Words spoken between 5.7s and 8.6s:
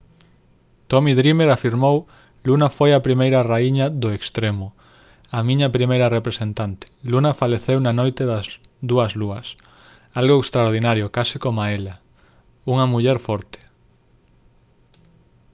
primeira representante. luna faleceu na noite das